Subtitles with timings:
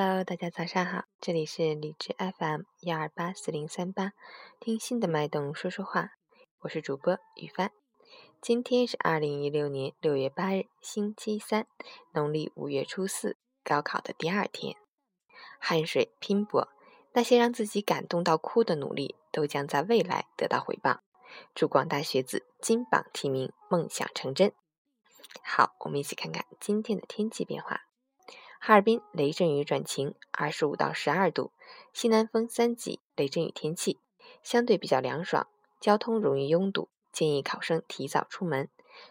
[0.00, 4.12] Hello，大家早上好，这里是荔枝 FM 幺二八四零三八，
[4.60, 6.12] 听心的脉动说说话，
[6.60, 7.72] 我是主播雨帆。
[8.40, 11.66] 今天是二零一六年六月八日，星期三，
[12.12, 14.76] 农历五月初四，高考的第二天，
[15.58, 16.68] 汗水拼搏，
[17.12, 21.00] 那些让自己感动到哭的努力，都将在未来得到回报。
[21.56, 24.52] 祝广大学子金榜题名，梦想成真。
[25.42, 27.87] 好，我们一起看看今天的天气变化。
[28.60, 31.52] 哈尔滨雷阵雨转晴，二十五到十二度，
[31.92, 33.98] 西南风三级，雷阵雨天气，
[34.42, 35.46] 相对比较凉爽，
[35.80, 38.68] 交通容易拥堵，建议考生提早出门，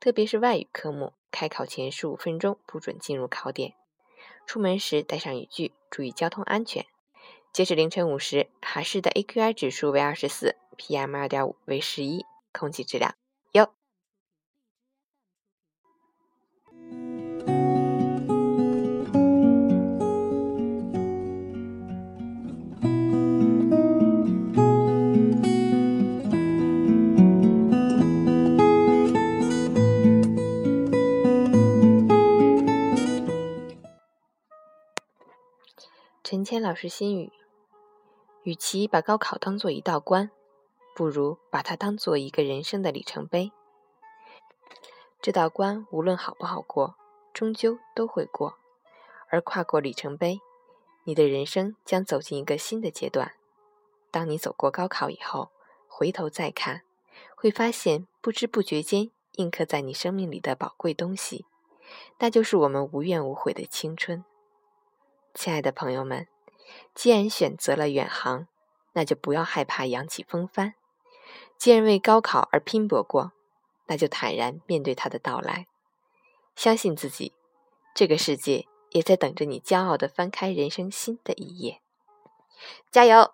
[0.00, 3.74] 特别是外语科目，开考前十五分钟不准进入考点，
[4.44, 6.84] 出门时带上雨具，注意交通安全。
[7.52, 13.14] 截止凌晨五时，哈市的 AQI 指数为二十四，PM 二点五为十一，空气质量。
[36.38, 37.32] 陈谦老师心语：
[38.44, 40.30] 与其把高考当做一道关，
[40.94, 43.50] 不如把它当做一个人生的里程碑。
[45.20, 46.94] 这道关无论好不好过，
[47.34, 48.54] 终究都会过。
[49.28, 50.38] 而跨过里程碑，
[51.02, 53.32] 你的人生将走进一个新的阶段。
[54.12, 55.50] 当你走过高考以后，
[55.88, 56.82] 回头再看，
[57.34, 61.46] 会发现不知不觉间印刻在你生命里的宝贵东西，
[62.20, 64.24] 那就是我们无怨无悔的青春。
[65.38, 66.26] 亲爱的朋友们，
[66.96, 68.48] 既然选择了远航，
[68.94, 70.72] 那就不要害怕扬起风帆；
[71.56, 73.30] 既然为高考而拼搏过，
[73.86, 75.68] 那就坦然面对它的到来。
[76.56, 77.34] 相信自己，
[77.94, 81.80] 这个世界也在等着你骄傲的翻开人生新的一页。
[82.90, 83.32] 加油！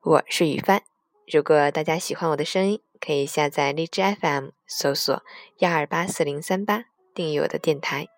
[0.00, 0.84] 我是雨帆。
[1.26, 5.24] 如果大家喜欢我的声音，可以下载荔枝 FM，搜索
[5.58, 6.89] 幺二八四零三八。
[7.14, 8.08] 订阅我的电台，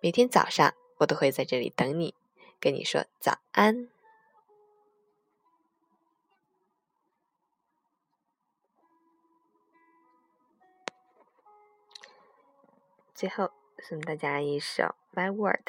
[0.00, 2.14] 每天早上我都会在这里等你，
[2.60, 3.88] 跟你说早安。
[13.14, 14.82] 最后送大家一首
[15.14, 15.66] 《My World》。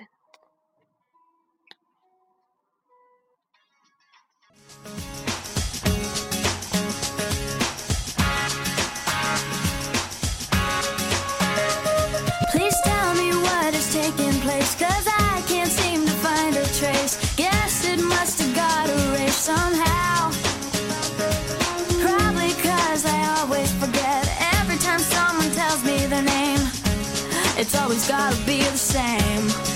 [27.74, 29.73] It's always gotta be the same.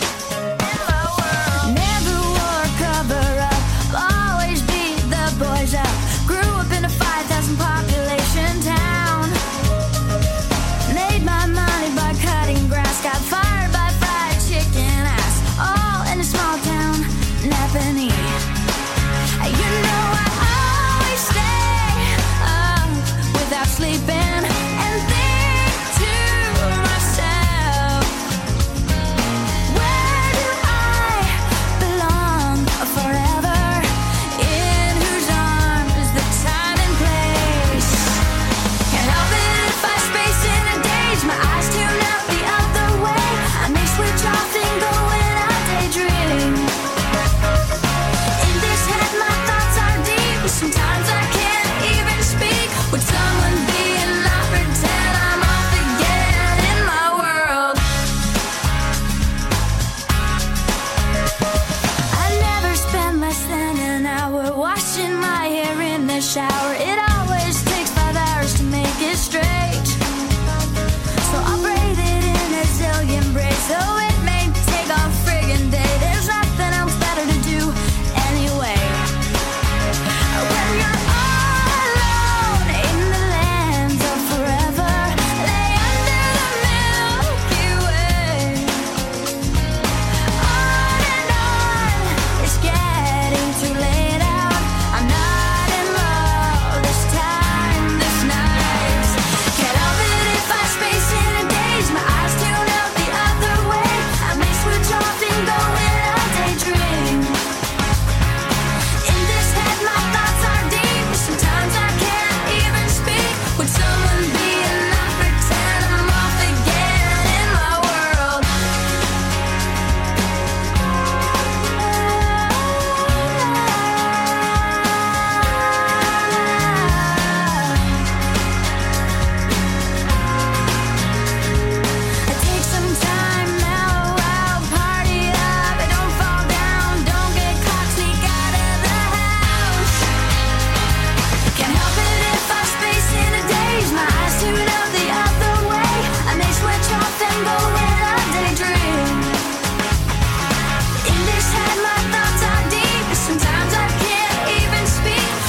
[73.68, 73.97] so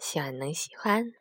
[0.00, 1.19] 希望能喜欢。